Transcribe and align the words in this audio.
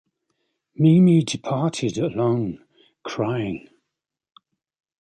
Mimi 0.73 1.21
departed 1.21 1.95
alone, 1.99 2.65
crying. 3.03 3.67